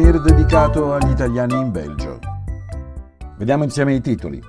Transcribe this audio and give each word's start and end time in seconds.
souvenir 0.00 0.20
dedicato 0.20 0.94
agli 0.94 1.10
italiani 1.10 1.54
in 1.54 1.70
Belgio. 1.70 2.18
Vediamo 3.36 3.64
insieme 3.64 3.94
i 3.94 4.00
titoli. 4.00 4.42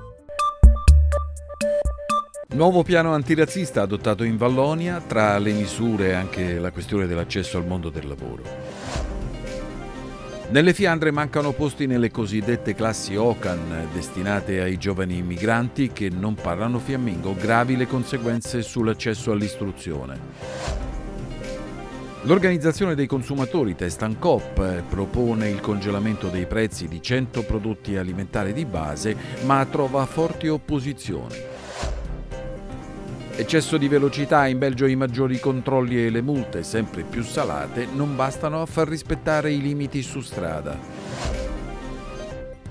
Nuovo 2.54 2.83
piano 2.83 3.13
antirazzista 3.13 3.82
adottato 3.82 4.23
in 4.23 4.37
Vallonia, 4.37 5.01
tra 5.05 5.37
le 5.39 5.51
misure 5.51 6.15
anche 6.15 6.57
la 6.57 6.71
questione 6.71 7.05
dell'accesso 7.05 7.57
al 7.57 7.65
mondo 7.65 7.89
del 7.89 8.07
lavoro. 8.07 8.43
Nelle 10.50 10.73
Fiandre 10.73 11.11
mancano 11.11 11.52
posti 11.52 11.86
nelle 11.86 12.11
cosiddette 12.11 12.73
classi 12.73 13.15
OCAN 13.15 13.88
destinate 13.93 14.61
ai 14.61 14.77
giovani 14.77 15.18
immigranti 15.18 15.91
che 15.91 16.10
non 16.10 16.36
parlano 16.36 16.79
fiammingo, 16.79 17.36
gravi 17.36 17.75
le 17.75 17.88
conseguenze 17.88 18.61
sull'accesso 18.61 19.32
all'istruzione. 19.32 20.90
L'organizzazione 22.25 22.93
dei 22.93 23.07
consumatori 23.07 23.74
Testancop 23.74 24.84
propone 24.88 25.50
il 25.50 25.60
congelamento 25.60 26.28
dei 26.28 26.46
prezzi 26.46 26.88
di 26.88 27.02
100 27.02 27.42
prodotti 27.44 27.97
alimentari 27.97 28.54
di 28.54 28.64
base, 28.64 29.16
ma 29.46 29.66
trova 29.66 30.06
forti 30.06 30.47
opposizioni. 30.47 31.36
Eccesso 33.36 33.78
di 33.78 33.88
velocità 33.88 34.45
in 34.45 34.59
Belgio 34.59 34.86
i 34.86 34.95
maggiori 34.95 35.39
controlli 35.39 36.06
e 36.06 36.11
le 36.11 36.22
multe, 36.22 36.61
sempre 36.61 37.02
più 37.02 37.23
salate, 37.23 37.88
non 37.92 38.16
bastano 38.16 38.61
a 38.61 38.67
far 38.67 38.88
rispettare 38.88 39.52
i 39.52 39.59
limiti 39.59 40.03
su 40.03 40.22
strada. 40.22 40.78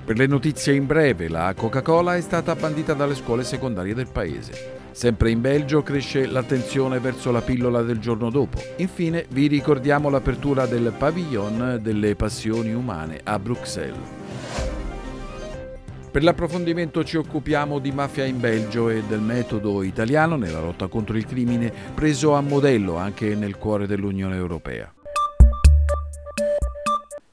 Per 0.05 0.17
le 0.17 0.27
notizie 0.27 0.75
in 0.75 0.87
breve, 0.87 1.29
la 1.29 1.53
Coca-Cola 1.57 2.15
è 2.15 2.21
stata 2.21 2.55
bandita 2.55 2.95
dalle 2.95 3.17
scuole 3.17 3.43
secondarie 3.43 3.95
del 3.95 4.09
paese. 4.11 4.80
Sempre 4.93 5.31
in 5.31 5.41
Belgio 5.41 5.83
cresce 5.83 6.27
l'attenzione 6.27 6.99
verso 6.99 7.31
la 7.31 7.41
pillola 7.41 7.83
del 7.83 7.99
giorno 7.99 8.31
dopo. 8.31 8.59
Infine 8.77 9.27
vi 9.31 9.47
ricordiamo 9.47 10.11
l'apertura 10.11 10.67
del 10.67 10.93
Pavillon 10.97 11.79
delle 11.81 12.17
passioni 12.17 12.73
umane 12.73 13.21
a 13.23 13.39
Bruxelles. 13.39 14.19
Per 16.11 16.25
l'approfondimento 16.25 17.05
ci 17.05 17.17
occupiamo 17.17 17.79
di 17.79 17.93
mafia 17.93 18.25
in 18.25 18.41
Belgio 18.41 18.89
e 18.89 19.05
del 19.07 19.21
metodo 19.21 19.85
italiano 19.85 20.35
nella 20.35 20.61
lotta 20.61 20.89
contro 20.89 21.17
il 21.17 21.25
crimine 21.25 21.73
preso 21.95 22.35
a 22.35 22.41
modello 22.41 22.97
anche 22.97 23.37
nel 23.37 23.57
cuore 23.57 23.87
dell'Unione 23.87 24.35
Europea. 24.35 24.93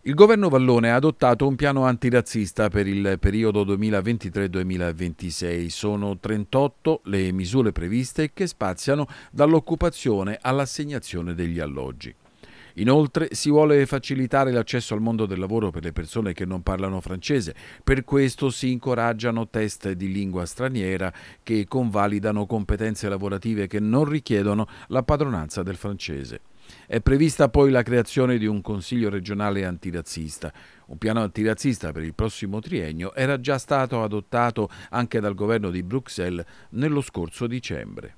Il 0.07 0.13
governo 0.13 0.47
Vallone 0.47 0.89
ha 0.89 0.95
adottato 0.95 1.45
un 1.45 1.57
piano 1.57 1.83
antirazzista 1.83 2.69
per 2.69 2.87
il 2.87 3.17
periodo 3.19 3.65
2023-2026. 3.65 5.67
Sono 5.67 6.17
38 6.17 7.01
le 7.07 7.29
misure 7.33 7.73
previste 7.73 8.31
che 8.31 8.47
spaziano 8.47 9.05
dall'occupazione 9.31 10.39
all'assegnazione 10.41 11.35
degli 11.35 11.59
alloggi. 11.59 12.15
Inoltre 12.75 13.27
si 13.31 13.49
vuole 13.49 13.85
facilitare 13.85 14.53
l'accesso 14.53 14.93
al 14.93 15.01
mondo 15.01 15.25
del 15.25 15.39
lavoro 15.39 15.71
per 15.71 15.83
le 15.83 15.91
persone 15.91 16.31
che 16.31 16.45
non 16.45 16.63
parlano 16.63 17.01
francese, 17.01 17.53
per 17.83 18.05
questo 18.05 18.49
si 18.49 18.71
incoraggiano 18.71 19.49
test 19.49 19.91
di 19.91 20.09
lingua 20.09 20.45
straniera 20.45 21.11
che 21.43 21.65
convalidano 21.67 22.45
competenze 22.45 23.09
lavorative 23.09 23.67
che 23.67 23.81
non 23.81 24.05
richiedono 24.05 24.69
la 24.87 25.03
padronanza 25.03 25.63
del 25.63 25.75
francese. 25.75 26.39
È 26.85 26.99
prevista 27.01 27.49
poi 27.49 27.71
la 27.71 27.83
creazione 27.83 28.37
di 28.37 28.45
un 28.45 28.61
Consiglio 28.61 29.09
regionale 29.09 29.65
antirazzista. 29.65 30.51
Un 30.87 30.97
piano 30.97 31.21
antirazzista 31.21 31.91
per 31.91 32.03
il 32.03 32.13
prossimo 32.13 32.59
triennio 32.59 33.13
era 33.13 33.39
già 33.39 33.57
stato 33.57 34.03
adottato 34.03 34.69
anche 34.89 35.19
dal 35.19 35.35
governo 35.35 35.69
di 35.69 35.83
Bruxelles 35.83 36.45
nello 36.69 37.01
scorso 37.01 37.47
dicembre. 37.47 38.15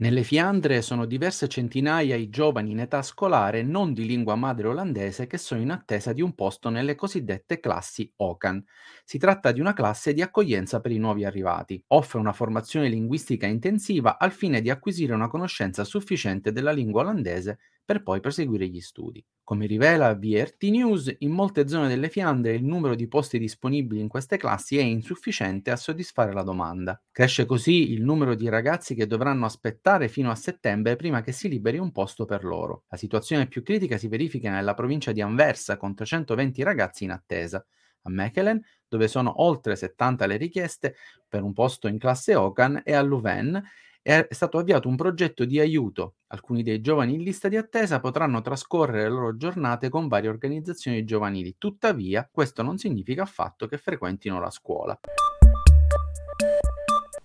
Nelle 0.00 0.22
Fiandre 0.24 0.82
sono 0.82 1.06
diverse 1.06 1.46
centinaia 1.48 2.16
i 2.16 2.28
giovani 2.28 2.70
in 2.72 2.80
età 2.80 3.00
scolare 3.02 3.62
non 3.62 3.92
di 3.92 4.06
lingua 4.06 4.34
madre 4.34 4.66
olandese 4.68 5.26
che 5.28 5.38
sono 5.38 5.60
in 5.60 5.70
attesa 5.70 6.12
di 6.12 6.20
un 6.22 6.34
posto 6.34 6.68
nelle 6.68 6.94
cosiddette 6.96 7.60
classi 7.60 8.12
OCAN. 8.16 8.64
Si 9.04 9.18
tratta 9.18 9.50
di 9.52 9.60
una 9.60 9.74
classe 9.74 10.12
di 10.14 10.22
accoglienza 10.22 10.80
per 10.80 10.90
i 10.92 10.98
nuovi 10.98 11.24
arrivati. 11.24 11.80
Offre 11.88 12.18
una 12.18 12.32
formazione 12.32 12.88
linguistica 12.88 13.46
intensiva 13.46 14.18
al 14.18 14.32
fine 14.32 14.60
di 14.60 14.70
acquisire 14.70 15.14
una 15.14 15.28
conoscenza 15.28 15.84
sufficiente 15.84 16.50
della 16.52 16.72
lingua 16.72 17.02
olandese 17.02 17.58
per 17.84 18.02
poi 18.02 18.20
proseguire 18.20 18.66
gli 18.68 18.80
studi. 18.80 19.24
Come 19.48 19.64
rivela 19.64 20.14
VRT 20.14 20.64
News, 20.64 21.16
in 21.20 21.30
molte 21.30 21.68
zone 21.68 21.88
delle 21.88 22.10
Fiandre 22.10 22.52
il 22.52 22.64
numero 22.66 22.94
di 22.94 23.08
posti 23.08 23.38
disponibili 23.38 23.98
in 23.98 24.06
queste 24.06 24.36
classi 24.36 24.76
è 24.76 24.82
insufficiente 24.82 25.70
a 25.70 25.76
soddisfare 25.76 26.34
la 26.34 26.42
domanda. 26.42 27.00
Cresce 27.10 27.46
così 27.46 27.92
il 27.92 28.04
numero 28.04 28.34
di 28.34 28.46
ragazzi 28.50 28.94
che 28.94 29.06
dovranno 29.06 29.46
aspettare 29.46 30.08
fino 30.08 30.30
a 30.30 30.34
settembre 30.34 30.96
prima 30.96 31.22
che 31.22 31.32
si 31.32 31.48
liberi 31.48 31.78
un 31.78 31.92
posto 31.92 32.26
per 32.26 32.44
loro. 32.44 32.84
La 32.90 32.98
situazione 32.98 33.46
più 33.46 33.62
critica 33.62 33.96
si 33.96 34.06
verifica 34.06 34.50
nella 34.50 34.74
provincia 34.74 35.12
di 35.12 35.22
Anversa 35.22 35.78
con 35.78 35.94
320 35.94 36.62
ragazzi 36.62 37.04
in 37.04 37.12
attesa. 37.12 37.64
A 38.02 38.10
Mechelen, 38.10 38.62
dove 38.86 39.08
sono 39.08 39.42
oltre 39.42 39.76
70 39.76 40.26
le 40.26 40.36
richieste 40.36 40.94
per 41.26 41.42
un 41.42 41.54
posto 41.54 41.88
in 41.88 41.96
classe 41.96 42.34
Ocan, 42.34 42.82
e 42.84 42.92
a 42.92 43.00
Louvain, 43.00 43.62
è 44.08 44.26
stato 44.30 44.56
avviato 44.56 44.88
un 44.88 44.96
progetto 44.96 45.44
di 45.44 45.60
aiuto. 45.60 46.14
Alcuni 46.28 46.62
dei 46.62 46.80
giovani 46.80 47.12
in 47.12 47.22
lista 47.22 47.48
di 47.48 47.58
attesa 47.58 48.00
potranno 48.00 48.40
trascorrere 48.40 49.02
le 49.02 49.08
loro 49.10 49.36
giornate 49.36 49.90
con 49.90 50.08
varie 50.08 50.30
organizzazioni 50.30 51.04
giovanili, 51.04 51.56
tuttavia 51.58 52.26
questo 52.32 52.62
non 52.62 52.78
significa 52.78 53.24
affatto 53.24 53.66
che 53.66 53.76
frequentino 53.76 54.40
la 54.40 54.50
scuola. 54.50 54.98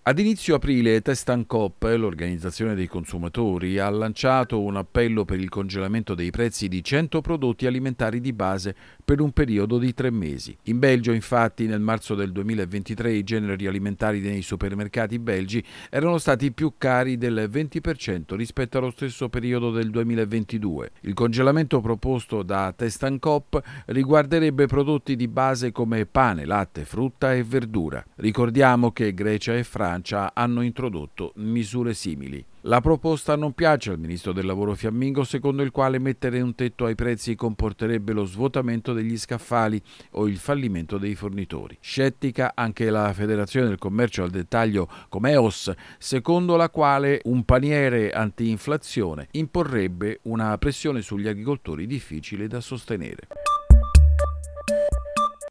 Ad 0.06 0.18
inizio 0.18 0.56
aprile 0.56 1.00
Testancop, 1.00 1.82
l'organizzazione 1.96 2.74
dei 2.74 2.86
consumatori, 2.86 3.78
ha 3.78 3.88
lanciato 3.88 4.60
un 4.60 4.76
appello 4.76 5.24
per 5.24 5.40
il 5.40 5.48
congelamento 5.48 6.14
dei 6.14 6.28
prezzi 6.28 6.68
di 6.68 6.84
100 6.84 7.22
prodotti 7.22 7.64
alimentari 7.64 8.20
di 8.20 8.34
base 8.34 8.76
per 9.02 9.22
un 9.22 9.32
periodo 9.32 9.78
di 9.78 9.94
tre 9.94 10.10
mesi. 10.10 10.54
In 10.64 10.78
Belgio, 10.78 11.12
infatti, 11.12 11.66
nel 11.66 11.80
marzo 11.80 12.14
del 12.14 12.32
2023 12.32 13.12
i 13.12 13.24
generi 13.24 13.66
alimentari 13.66 14.20
nei 14.20 14.42
supermercati 14.42 15.18
belgi 15.18 15.64
erano 15.88 16.18
stati 16.18 16.52
più 16.52 16.74
cari 16.76 17.16
del 17.16 17.48
20% 17.50 18.34
rispetto 18.34 18.76
allo 18.76 18.90
stesso 18.90 19.30
periodo 19.30 19.70
del 19.70 19.88
2022. 19.88 20.90
Il 21.00 21.14
congelamento 21.14 21.80
proposto 21.80 22.42
da 22.42 22.74
Testancop 22.76 23.58
riguarderebbe 23.86 24.66
prodotti 24.66 25.16
di 25.16 25.28
base 25.28 25.72
come 25.72 26.04
pane, 26.04 26.44
latte, 26.44 26.84
frutta 26.84 27.32
e 27.32 27.42
verdura. 27.42 28.04
Ricordiamo 28.16 28.92
che 28.92 29.14
Grecia 29.14 29.54
e 29.54 29.64
Francia 29.64 29.92
Francia 29.94 30.32
hanno 30.34 30.62
introdotto 30.62 31.32
misure 31.36 31.94
simili. 31.94 32.44
La 32.62 32.80
proposta 32.80 33.36
non 33.36 33.52
piace 33.52 33.90
al 33.90 33.98
ministro 33.98 34.32
del 34.32 34.44
lavoro 34.44 34.74
fiammingo, 34.74 35.22
secondo 35.22 35.62
il 35.62 35.70
quale 35.70 36.00
mettere 36.00 36.40
un 36.40 36.54
tetto 36.56 36.86
ai 36.86 36.96
prezzi 36.96 37.36
comporterebbe 37.36 38.12
lo 38.12 38.24
svuotamento 38.24 38.92
degli 38.92 39.16
scaffali 39.16 39.80
o 40.12 40.26
il 40.26 40.38
fallimento 40.38 40.98
dei 40.98 41.14
fornitori. 41.14 41.76
Scettica 41.80 42.52
anche 42.56 42.90
la 42.90 43.12
Federazione 43.12 43.68
del 43.68 43.78
Commercio 43.78 44.24
al 44.24 44.30
Dettaglio 44.30 44.88
Comeos, 45.08 45.72
secondo 45.98 46.56
la 46.56 46.70
quale 46.70 47.20
un 47.24 47.44
paniere 47.44 48.10
anti-inflazione 48.10 49.28
imporrebbe 49.32 50.20
una 50.22 50.58
pressione 50.58 51.02
sugli 51.02 51.28
agricoltori 51.28 51.86
difficile 51.86 52.48
da 52.48 52.60
sostenere. 52.60 53.28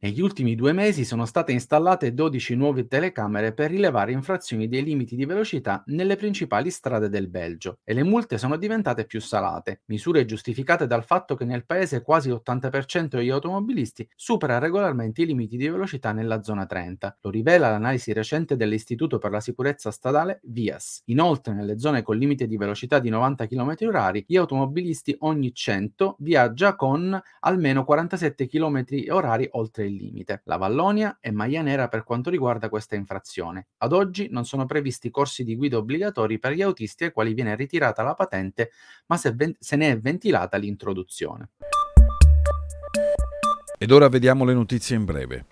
Negli 0.03 0.19
ultimi 0.19 0.53
due 0.56 0.74
mesi 0.74 1.06
sono 1.06 1.25
state 1.25 1.53
installate 1.53 2.14
12 2.14 2.56
nuove 2.56 2.88
telecamere 2.88 3.53
per 3.53 3.72
rilevare 3.72 4.12
infrazioni 4.12 4.68
dei 4.68 4.84
limiti 4.84 5.16
di 5.16 5.24
velocità 5.24 5.81
nelle 5.86 6.18
principali 6.18 6.72
strade 6.72 7.08
del 7.08 7.30
Belgio 7.30 7.78
e 7.86 7.94
le 7.94 8.03
multe 8.03 8.38
sono 8.38 8.58
diventate 8.58 9.06
più 9.06 9.22
salate, 9.22 9.84
misure 9.86 10.25
giustificate 10.25 10.88
dal 10.88 11.06
fatto 11.06 11.36
che 11.36 11.46
nel 11.46 11.66
paese 11.66 12.02
quasi 12.02 12.30
l'80% 12.30 13.16
degli 13.16 13.30
automobilisti 13.30 14.06
supera 14.13 14.58
regolarmente 14.58 15.22
i 15.22 15.25
limiti 15.25 15.56
di 15.56 15.69
velocità 15.69 16.12
nella 16.12 16.44
zona 16.44 16.66
30. 16.66 17.19
Lo 17.22 17.30
rivela 17.30 17.69
l'analisi 17.69 18.12
recente 18.12 18.57
dell'Istituto 18.57 19.19
per 19.19 19.31
la 19.31 19.39
sicurezza 19.39 19.89
stradale 19.89 20.42
VIAS. 20.44 21.04
Inoltre, 21.06 21.54
nelle 21.54 21.80
zone 21.80 22.01
con 22.01 22.18
limite 22.18 22.45
di 22.45 22.57
velocità 22.57 23.00
di 23.00 23.07
90 23.07 23.48
km/h, 23.48 24.25
gli 24.27 24.36
automobilisti 24.36 25.16
ogni 25.19 25.54
100 25.54 26.18
viaggia 26.19 26.75
con 26.75 27.18
almeno 27.39 27.86
47 27.86 28.48
km/h 28.48 29.48
oltre 29.51 29.92
il 29.93 29.93
il 29.94 30.04
limite. 30.04 30.42
La 30.45 30.57
Vallonia 30.57 31.18
è 31.19 31.31
maglia 31.31 31.62
nera 31.62 31.88
per 31.88 32.04
quanto 32.04 32.30
riguarda 32.30 32.69
questa 32.69 32.95
infrazione. 32.95 33.68
Ad 33.78 33.94
oggi 33.94 34.28
non 34.30 34.45
sono 34.45 34.66
previsti 34.66 35.10
corsi 35.10 35.44
di 35.44 35.56
guida 35.56 35.78
obbligatori 35.78 36.40
per 36.40 36.54
gli 36.54 36.62
autisti 36.62 37.06
ai 37.06 37.12
quali 37.12 37.34
viene 37.34 37.56
ritirata 37.56 38.04
la 38.04 38.13
patente, 38.13 38.72
ma 39.07 39.18
se, 39.18 39.31
ven- 39.31 39.56
se 39.60 39.75
ne 39.75 39.92
è 39.92 40.00
ventilata 40.00 40.57
l'introduzione. 40.57 41.50
Ed 43.78 43.92
ora 43.92 44.07
vediamo 44.07 44.45
le 44.45 44.54
notizie 44.54 44.95
in 44.95 45.06
breve. 45.06 45.45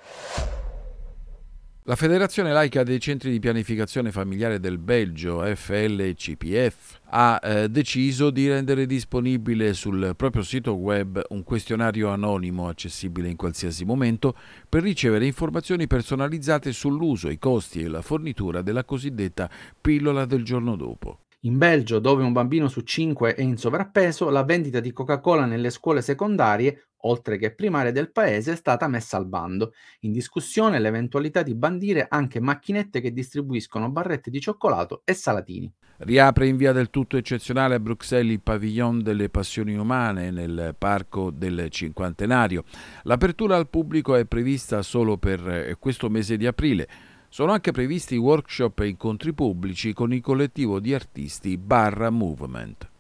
La 1.92 1.98
Federazione 1.98 2.54
Laica 2.54 2.84
dei 2.84 3.02
Centri 3.02 3.32
di 3.32 3.42
Pianificazione 3.42 4.14
Familiare 4.14 4.62
del 4.62 4.78
Belgio, 4.78 5.44
FLCPF, 5.44 7.00
ha 7.10 7.38
eh, 7.44 7.68
deciso 7.68 8.30
di 8.30 8.48
rendere 8.48 8.86
disponibile 8.86 9.74
sul 9.74 10.14
proprio 10.16 10.42
sito 10.42 10.76
web 10.76 11.22
un 11.32 11.44
questionario 11.44 12.08
anonimo 12.08 12.70
accessibile 12.70 13.28
in 13.28 13.36
qualsiasi 13.36 13.84
momento 13.84 14.38
per 14.70 14.84
ricevere 14.84 15.26
informazioni 15.26 15.86
personalizzate 15.86 16.72
sull'uso, 16.72 17.28
i 17.28 17.38
costi 17.38 17.82
e 17.82 17.90
la 17.90 18.02
fornitura 18.02 18.62
della 18.62 18.86
cosiddetta 18.86 19.50
pillola 19.82 20.24
del 20.24 20.46
giorno 20.46 20.78
dopo. 20.78 21.24
In 21.42 21.58
Belgio, 21.58 22.00
dove 22.00 22.24
un 22.24 22.32
bambino 22.32 22.70
su 22.70 22.82
cinque 22.82 23.34
è 23.34 23.42
in 23.42 23.58
sovrappeso, 23.58 24.30
la 24.30 24.44
vendita 24.44 24.80
di 24.80 24.94
Coca-Cola 24.94 25.46
nelle 25.46 25.72
scuole 25.72 26.02
secondarie, 26.02 26.91
oltre 27.04 27.38
che 27.38 27.54
primarie 27.54 27.92
del 27.92 28.12
paese, 28.12 28.54
è 28.54 28.56
stata 28.56 28.88
messa 28.88 29.18
al 29.18 29.28
bando. 29.28 29.74
In 30.02 30.12
discussione 30.12 30.80
l'eventualità 30.80 31.44
di 31.44 31.56
bandire 31.56 32.08
anche 32.10 32.40
macchinette 32.40 33.02
che 33.02 33.14
distribuiscono 33.14 33.90
barrette 33.90 34.30
di 34.30 34.40
cioccolato 34.40 35.02
e 35.06 35.14
salatini. 35.14 35.72
Riapre 36.04 36.48
in 36.48 36.58
via 36.58 36.72
del 36.72 36.90
tutto 36.90 37.16
eccezionale 37.16 37.76
a 37.76 37.80
Bruxelles 37.80 38.34
il 38.34 38.42
pavillon 38.42 39.04
delle 39.04 39.30
passioni 39.30 39.76
umane 39.76 40.32
nel 40.32 40.76
parco 40.76 41.30
del 41.30 41.70
cinquantenario. 41.70 42.64
L'apertura 43.04 43.56
al 43.56 43.70
pubblico 43.70 44.16
è 44.16 44.26
prevista 44.26 44.82
solo 44.82 45.18
per 45.18 45.48
eh, 45.48 45.76
questo 45.78 46.10
mese 46.10 46.38
di 46.38 46.48
aprile. 46.48 46.88
Sono 47.30 47.52
anche 47.52 47.72
previsti 47.72 48.18
workshop 48.18 48.80
e 48.80 48.88
incontri 48.88 49.32
pubblici 49.34 49.94
con 49.94 50.12
il 50.12 50.22
collettivo 50.22 50.80
di 50.80 50.94
artisti 50.94 51.58
Barra 51.58 52.10
Movement. 52.10 52.91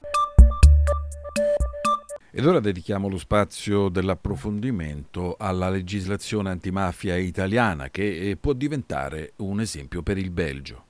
Ed 2.33 2.45
ora 2.45 2.61
dedichiamo 2.61 3.09
lo 3.09 3.17
spazio 3.17 3.89
dell'approfondimento 3.89 5.35
alla 5.37 5.69
legislazione 5.69 6.49
antimafia 6.49 7.17
italiana 7.17 7.89
che 7.89 8.29
eh, 8.29 8.37
può 8.37 8.53
diventare 8.53 9.33
un 9.37 9.59
esempio 9.59 10.01
per 10.01 10.17
il 10.17 10.29
Belgio. 10.29 10.85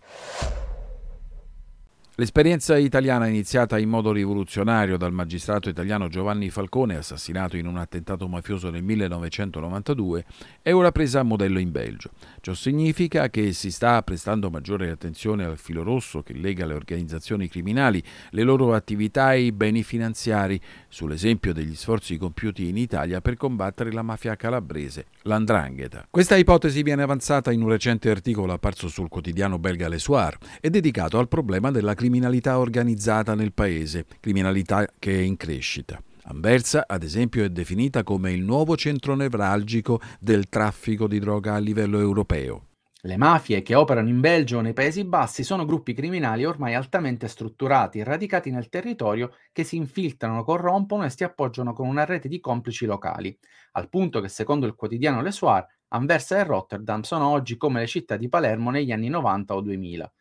L'esperienza 2.16 2.78
italiana 2.78 3.28
iniziata 3.28 3.80
in 3.80 3.88
modo 3.88 4.12
rivoluzionario 4.12 4.98
dal 4.98 5.14
magistrato 5.14 5.70
italiano 5.70 6.10
Giovanni 6.10 6.50
Falcone, 6.50 6.98
assassinato 6.98 7.56
in 7.56 7.66
un 7.66 7.78
attentato 7.78 8.28
mafioso 8.28 8.70
nel 8.70 8.84
1992, 8.84 10.26
è 10.62 10.74
ora 10.74 10.92
presa 10.92 11.22
a 11.22 11.24
modello 11.24 11.58
in 11.58 11.72
Belgio. 11.72 12.12
Ciò 12.42 12.54
significa 12.54 13.30
che 13.30 13.54
si 13.54 13.72
sta 13.72 14.04
prestando 14.04 14.50
maggiore 14.50 14.90
attenzione 14.90 15.46
al 15.46 15.58
filo 15.58 15.84
rosso 15.84 16.22
che 16.22 16.34
lega 16.34 16.66
le 16.66 16.74
organizzazioni 16.74 17.48
criminali, 17.48 18.04
le 18.32 18.44
loro 18.44 18.74
attività 18.74 19.34
e 19.34 19.44
i 19.44 19.52
beni 19.54 19.82
finanziari, 19.82 20.60
sull'esempio 20.90 21.54
degli 21.54 21.76
sforzi 21.76 22.18
compiuti 22.18 22.68
in 22.68 22.76
Italia 22.76 23.22
per 23.22 23.38
combattere 23.38 23.94
la 23.94 24.02
mafia 24.04 24.36
calabrese, 24.36 25.06
l'andrangheta. 25.24 26.08
Questa 26.10 26.36
ipotesi 26.36 26.84
viene 26.84 27.04
avanzata 27.04 27.54
in 27.54 27.62
un 27.62 27.70
recente 27.70 28.12
articolo 28.12 28.52
apparso 28.52 28.90
sul 28.90 29.08
quotidiano 29.08 29.58
belga 29.58 29.88
Le 29.88 29.98
Soir 29.98 30.38
e 30.60 30.70
dedicato 30.70 31.18
al 31.18 31.30
problema 31.30 31.72
della 31.72 31.94
criminalità 31.94 32.10
criminalità 32.12 32.60
organizzata 32.60 33.36
nel 33.36 33.54
paese, 33.54 34.06
criminalità 34.20 34.86
che 35.00 35.18
è 35.18 35.22
in 35.22 35.38
crescita. 35.38 36.04
Anversa, 36.24 36.84
ad 36.86 37.04
esempio, 37.04 37.46
è 37.46 37.50
definita 37.50 38.04
come 38.04 38.34
il 38.34 38.44
nuovo 38.44 38.76
centro 38.76 39.16
nevralgico 39.16 40.02
del 40.20 40.50
traffico 40.50 41.08
di 41.08 41.20
droga 41.20 41.54
a 41.54 41.60
livello 41.60 42.00
europeo. 42.00 42.66
Le 43.04 43.16
mafie 43.16 43.62
che 43.62 43.76
operano 43.76 44.10
in 44.10 44.20
Belgio 44.20 44.58
o 44.58 44.62
nei 44.62 44.74
Paesi 44.74 45.06
Bassi 45.06 45.44
sono 45.44 45.64
gruppi 45.64 45.94
criminali 45.94 46.44
ormai 46.44 46.74
altamente 46.74 47.30
strutturati, 47.30 48.04
radicati 48.04 48.52
nel 48.52 48.68
territorio, 48.68 49.34
che 49.54 49.64
si 49.64 49.78
infiltrano, 49.78 50.44
corrompono 50.44 51.06
e 51.06 51.10
si 51.10 51.24
appoggiano 51.24 51.72
con 51.72 51.88
una 51.88 52.04
rete 52.04 52.28
di 52.28 52.42
complici 52.42 52.86
locali, 52.86 53.36
al 53.72 53.88
punto 53.88 54.20
che 54.20 54.28
secondo 54.28 54.66
il 54.66 54.76
quotidiano 54.76 55.22
Le 55.22 55.32
Soir, 55.32 55.66
Anversa 55.94 56.38
e 56.40 56.44
Rotterdam 56.44 57.04
sono 57.04 57.30
oggi 57.30 57.56
come 57.56 57.80
le 57.80 57.88
città 57.88 58.18
di 58.18 58.28
Palermo 58.28 58.70
negli 58.70 58.92
anni 58.92 59.08
90 59.08 59.56
o 59.56 59.62
2000 59.62 60.12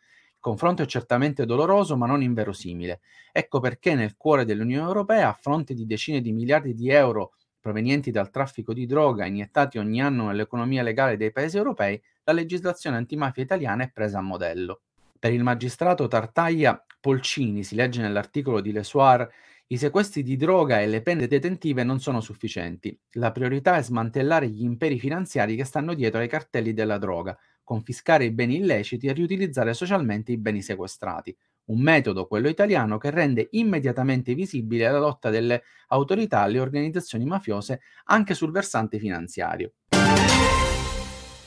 confronto 0.41 0.83
è 0.83 0.87
certamente 0.87 1.47
doloroso 1.47 1.97
ma 1.97 2.07
non 2.07 2.23
inverosimile. 2.23 3.01
Ecco 3.31 3.61
perché 3.61 3.95
nel 3.95 4.17
cuore 4.17 4.45
dell'Unione 4.45 4.87
Europea, 4.87 5.29
a 5.29 5.39
fronte 5.41 5.75
di 5.75 5.87
decine 5.87 6.21
di 6.21 6.33
miliardi 6.33 6.75
di 6.75 6.89
euro 6.89 7.35
provenienti 7.61 8.11
dal 8.11 8.31
traffico 8.31 8.73
di 8.73 8.87
droga 8.87 9.27
iniettati 9.27 9.79
ogni 9.79 10.01
anno 10.01 10.27
nell'economia 10.27 10.83
legale 10.83 11.17
dei 11.17 11.31
paesi 11.31 11.59
europei, 11.59 12.01
la 12.25 12.33
legislazione 12.33 12.97
antimafia 12.97 13.43
italiana 13.43 13.85
è 13.85 13.91
presa 13.93 14.19
a 14.19 14.23
modello. 14.23 14.81
Per 15.19 15.33
il 15.33 15.43
magistrato 15.43 16.09
Tartaglia 16.09 16.83
Polcini, 16.99 17.63
si 17.63 17.75
legge 17.75 18.01
nell'articolo 18.01 18.61
di 18.61 18.73
Le 18.73 18.83
Soir, 18.83 19.31
i 19.67 19.77
sequestri 19.77 20.23
di 20.23 20.37
droga 20.37 20.81
e 20.81 20.87
le 20.87 21.03
pene 21.03 21.27
detentive 21.27 21.85
non 21.85 22.01
sono 22.01 22.21
sufficienti. 22.21 22.99
La 23.13 23.31
priorità 23.31 23.77
è 23.77 23.83
smantellare 23.83 24.49
gli 24.49 24.65
imperi 24.65 24.99
finanziari 24.99 25.55
che 25.55 25.65
stanno 25.65 25.95
dietro 25.95 26.21
ai 26.21 26.29
cartelli 26.29 26.73
della 26.73 26.99
droga, 26.99 27.39
confiscare 27.71 28.25
i 28.25 28.33
beni 28.33 28.57
illeciti 28.57 29.07
e 29.07 29.13
riutilizzare 29.13 29.75
socialmente 29.75 30.33
i 30.33 30.39
beni 30.39 30.61
sequestrati. 30.61 31.37
Un 31.67 31.81
metodo, 31.81 32.27
quello 32.27 32.49
italiano, 32.49 32.99
che 32.99 33.11
rende 33.11 33.47
immediatamente 33.53 34.35
visibile 34.35 34.91
la 34.91 34.99
lotta 34.99 35.31
delle 35.31 35.63
autorità 35.91 36.41
alle 36.41 36.59
organizzazioni 36.59 37.25
mafiose 37.25 37.83
anche 38.07 38.35
sul 38.35 38.51
versante 38.51 38.99
finanziario. 38.99 39.75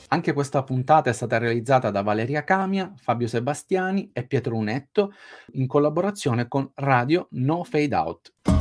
Anche 0.08 0.32
questa 0.32 0.62
puntata 0.62 1.10
è 1.10 1.12
stata 1.12 1.36
realizzata 1.36 1.90
da 1.90 2.00
Valeria 2.00 2.42
Camia, 2.42 2.90
Fabio 2.96 3.26
Sebastiani 3.26 4.08
e 4.14 4.26
Pietro 4.26 4.56
Unetto 4.56 5.12
in 5.52 5.66
collaborazione 5.66 6.48
con 6.48 6.70
Radio 6.76 7.28
No 7.32 7.64
Fade 7.64 7.94
Out. 7.94 8.53